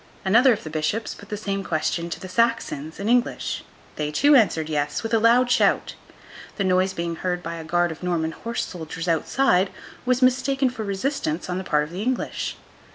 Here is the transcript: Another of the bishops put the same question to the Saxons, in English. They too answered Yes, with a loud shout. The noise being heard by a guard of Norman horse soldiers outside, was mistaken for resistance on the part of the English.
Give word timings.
Another 0.25 0.51
of 0.51 0.63
the 0.63 0.71
bishops 0.71 1.13
put 1.13 1.29
the 1.29 1.37
same 1.37 1.63
question 1.63 2.09
to 2.09 2.19
the 2.19 2.27
Saxons, 2.27 2.99
in 2.99 3.07
English. 3.07 3.63
They 3.97 4.09
too 4.09 4.33
answered 4.35 4.67
Yes, 4.67 5.03
with 5.03 5.13
a 5.13 5.19
loud 5.19 5.51
shout. 5.51 5.93
The 6.55 6.63
noise 6.63 6.91
being 6.95 7.17
heard 7.17 7.43
by 7.43 7.57
a 7.57 7.63
guard 7.63 7.91
of 7.91 8.01
Norman 8.01 8.31
horse 8.31 8.65
soldiers 8.65 9.07
outside, 9.07 9.69
was 10.03 10.23
mistaken 10.23 10.71
for 10.71 10.83
resistance 10.83 11.51
on 11.51 11.59
the 11.59 11.63
part 11.63 11.83
of 11.83 11.91
the 11.91 12.01
English. 12.01 12.55